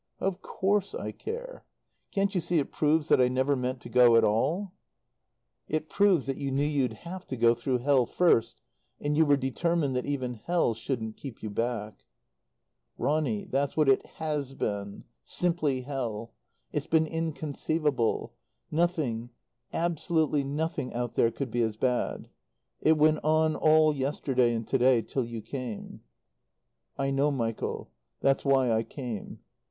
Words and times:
"Of 0.19 0.41
course 0.41 0.95
I 0.95 1.11
care. 1.11 1.63
Can't 2.09 2.33
you 2.33 2.41
see 2.41 2.57
it 2.57 2.71
proves 2.71 3.07
that 3.09 3.21
I 3.21 3.27
never 3.27 3.55
meant 3.55 3.81
to 3.81 3.87
go 3.89 4.15
at 4.15 4.23
all?" 4.23 4.71
"It 5.67 5.89
proves 5.89 6.25
that 6.25 6.37
you 6.39 6.49
knew 6.49 6.63
you'd 6.65 6.93
have 7.05 7.27
to 7.27 7.37
go 7.37 7.53
through 7.53 7.77
hell 7.77 8.07
first 8.07 8.63
and 8.99 9.15
you 9.15 9.27
were 9.27 9.37
determined 9.37 9.95
that 9.95 10.07
even 10.07 10.33
hell 10.33 10.73
shouldn't 10.73 11.17
keep 11.17 11.43
you 11.43 11.51
back." 11.51 12.03
"Ronny 12.97 13.45
that's 13.45 13.77
what 13.77 13.87
it 13.87 14.03
has 14.15 14.55
been. 14.55 15.03
Simply 15.23 15.81
hell. 15.81 16.33
It's 16.73 16.87
been 16.87 17.05
inconceivable. 17.05 18.33
Nothing 18.71 19.29
absolutely 19.71 20.43
nothing 20.43 20.91
out 20.95 21.13
there 21.13 21.29
could 21.29 21.51
be 21.51 21.61
as 21.61 21.77
bad. 21.77 22.27
It 22.81 22.97
went 22.97 23.19
on 23.23 23.55
all 23.55 23.95
yesterday 23.95 24.55
and 24.55 24.67
to 24.67 24.79
day 24.79 25.03
till 25.03 25.25
you 25.25 25.43
came." 25.43 26.01
"I 26.97 27.11
know, 27.11 27.29
Michael. 27.29 27.91
That's 28.19 28.43
why 28.43 28.71
I 28.71 28.81
came." 28.81 29.41